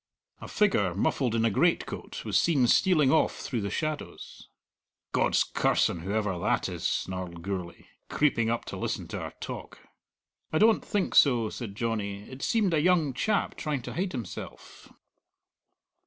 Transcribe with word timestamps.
A 0.39 0.47
figure, 0.47 0.95
muffled 0.95 1.35
in 1.35 1.45
a 1.45 1.51
greatcoat, 1.51 2.25
was 2.25 2.35
seen 2.35 2.65
stealing 2.65 3.11
off 3.11 3.35
through 3.35 3.61
the 3.61 3.69
shadows. 3.69 4.49
"God's 5.11 5.43
curse 5.43 5.91
on 5.91 5.99
whoever 5.99 6.39
that 6.39 6.67
is," 6.67 6.83
snarled 6.87 7.43
Gourlay, 7.43 7.85
"creeping 8.09 8.49
up 8.49 8.65
to 8.65 8.77
listen 8.77 9.07
to 9.09 9.19
our 9.21 9.33
talk!" 9.39 9.79
"I 10.51 10.57
don't 10.57 10.83
think 10.83 11.13
so," 11.13 11.49
said 11.51 11.75
Johnny; 11.75 12.23
"it 12.23 12.41
seemed 12.41 12.73
a 12.73 12.81
young 12.81 13.13
chap 13.13 13.53
trying 13.53 13.83
to 13.83 13.93
hide 13.93 14.13
himself." 14.13 14.91